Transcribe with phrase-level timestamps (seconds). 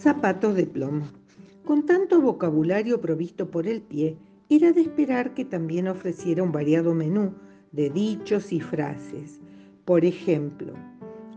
[0.00, 1.04] Zapatos de plomo.
[1.62, 4.16] Con tanto vocabulario provisto por el pie,
[4.48, 7.34] era de esperar que también ofreciera un variado menú
[7.72, 9.42] de dichos y frases.
[9.84, 10.72] Por ejemplo,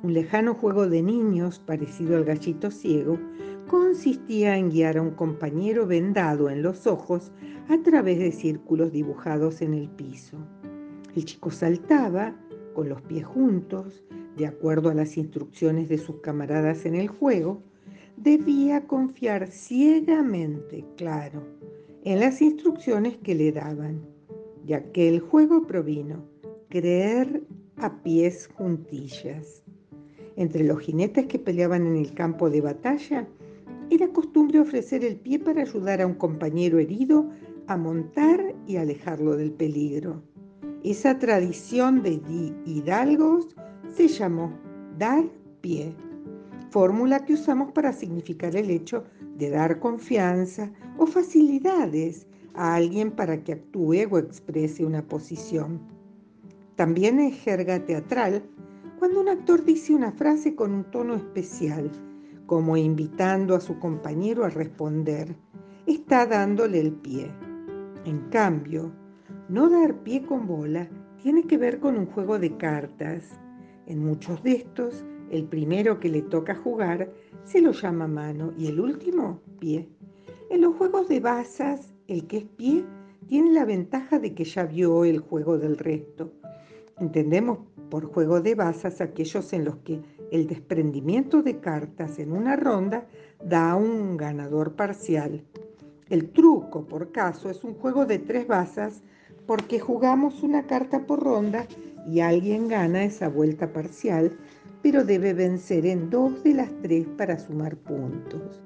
[0.01, 3.19] un lejano juego de niños parecido al gallito ciego
[3.67, 7.33] consistía en guiar a un compañero vendado en los ojos
[7.67, 10.37] a través de círculos dibujados en el piso.
[11.13, 12.33] El chico saltaba
[12.73, 14.05] con los pies juntos,
[14.37, 17.61] de acuerdo a las instrucciones de sus camaradas en el juego,
[18.23, 21.43] debía confiar ciegamente, claro,
[22.03, 24.01] en las instrucciones que le daban,
[24.65, 26.23] ya que el juego provino
[26.69, 27.43] creer
[27.77, 29.61] a pies juntillas.
[30.37, 33.27] Entre los jinetes que peleaban en el campo de batalla,
[33.89, 37.29] era costumbre ofrecer el pie para ayudar a un compañero herido
[37.67, 40.23] a montar y alejarlo del peligro.
[40.83, 42.21] Esa tradición de
[42.65, 43.55] hidalgos
[43.89, 44.53] se llamó
[44.97, 45.25] dar
[45.61, 45.93] pie,
[46.73, 49.03] fórmula que usamos para significar el hecho
[49.37, 55.79] de dar confianza o facilidades a alguien para que actúe o exprese una posición.
[56.75, 58.41] También es jerga teatral
[58.97, 61.91] cuando un actor dice una frase con un tono especial,
[62.47, 65.35] como invitando a su compañero a responder,
[65.85, 67.29] está dándole el pie.
[68.05, 68.91] En cambio,
[69.47, 70.89] no dar pie con bola
[71.21, 73.25] tiene que ver con un juego de cartas.
[73.85, 77.11] En muchos de estos, el primero que le toca jugar
[77.43, 79.89] se lo llama mano y el último pie.
[80.49, 82.85] En los juegos de bazas, el que es pie
[83.27, 86.31] tiene la ventaja de que ya vio el juego del resto.
[86.99, 90.01] Entendemos por juego de bazas aquellos en los que
[90.31, 93.07] el desprendimiento de cartas en una ronda
[93.43, 95.43] da un ganador parcial.
[96.09, 99.03] El truco, por caso, es un juego de tres bazas
[99.45, 101.67] porque jugamos una carta por ronda
[102.07, 104.37] y alguien gana esa vuelta parcial,
[104.83, 108.61] pero debe vencer en dos de las tres para sumar puntos.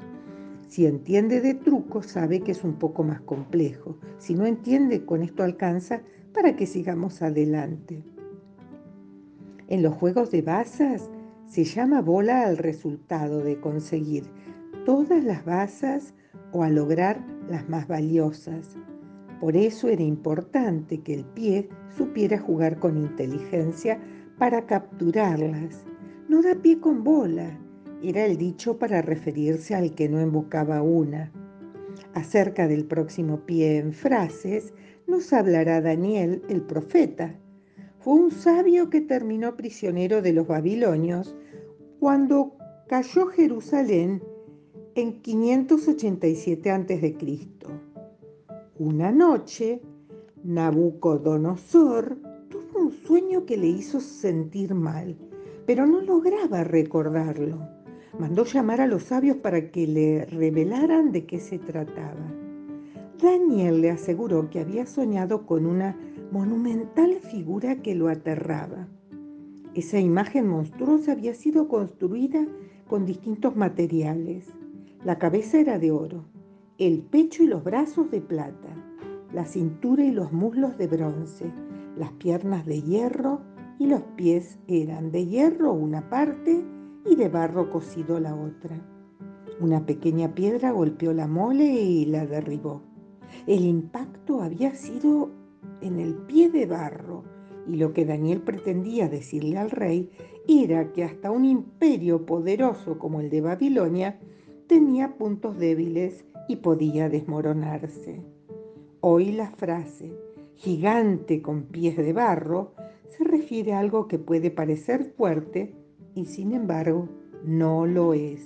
[0.67, 3.97] Si entiende de truco, sabe que es un poco más complejo.
[4.17, 6.01] Si no entiende, con esto alcanza
[6.33, 8.03] para que sigamos adelante.
[9.69, 11.09] En los juegos de bazas
[11.45, 14.23] se llama bola al resultado de conseguir
[14.85, 16.13] todas las bazas
[16.51, 18.75] o a lograr las más valiosas.
[19.39, 23.99] Por eso era importante que el pie supiera jugar con inteligencia
[24.37, 25.85] para capturarlas.
[26.29, 27.57] No da pie con bola,
[28.03, 31.31] era el dicho para referirse al que no embocaba una.
[32.13, 34.73] Acerca del próximo pie en frases,
[35.07, 37.33] nos hablará Daniel, el profeta.
[37.99, 41.33] Fue un sabio que terminó prisionero de los babilonios
[41.99, 42.57] cuando
[42.87, 44.21] cayó Jerusalén
[44.95, 47.17] en 587 a.C.
[48.79, 49.81] Una noche,
[50.43, 52.17] Nabucodonosor
[52.49, 55.17] tuvo un sueño que le hizo sentir mal,
[55.67, 57.59] pero no lograba recordarlo.
[58.17, 62.33] Mandó llamar a los sabios para que le revelaran de qué se trataba.
[63.21, 65.95] Daniel le aseguró que había soñado con una
[66.31, 68.87] monumental figura que lo aterraba.
[69.73, 72.47] Esa imagen monstruosa había sido construida
[72.87, 74.47] con distintos materiales.
[75.03, 76.25] La cabeza era de oro,
[76.77, 78.69] el pecho y los brazos de plata,
[79.33, 81.51] la cintura y los muslos de bronce,
[81.97, 83.41] las piernas de hierro
[83.79, 86.63] y los pies eran de hierro una parte
[87.05, 88.79] y de barro cocido la otra.
[89.59, 92.81] Una pequeña piedra golpeó la mole y la derribó.
[93.45, 95.31] El impacto había sido
[95.81, 97.23] en el pie de barro
[97.67, 100.11] y lo que Daniel pretendía decirle al rey
[100.47, 104.19] era que hasta un imperio poderoso como el de Babilonia
[104.67, 108.21] tenía puntos débiles y podía desmoronarse.
[109.01, 110.17] Hoy la frase
[110.55, 112.73] gigante con pies de barro
[113.09, 115.73] se refiere a algo que puede parecer fuerte
[116.13, 117.09] y sin embargo
[117.43, 118.41] no lo es.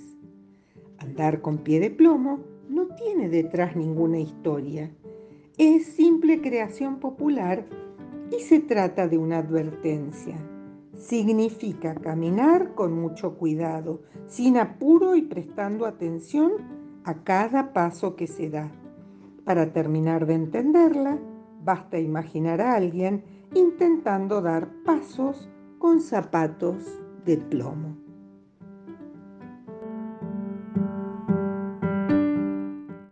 [0.98, 4.90] Andar con pie de plomo no tiene detrás ninguna historia.
[5.58, 7.66] Es simple creación popular
[8.30, 10.36] y se trata de una advertencia.
[10.96, 16.52] Significa caminar con mucho cuidado, sin apuro y prestando atención
[17.04, 18.70] a cada paso que se da.
[19.44, 21.18] Para terminar de entenderla,
[21.64, 26.84] basta imaginar a alguien intentando dar pasos con zapatos
[27.24, 28.01] de plomo.